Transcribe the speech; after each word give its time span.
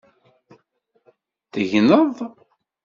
Tegneḍ? 1.51 2.17